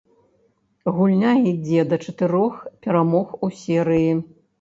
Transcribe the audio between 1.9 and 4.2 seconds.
да чатырох перамог у серыі.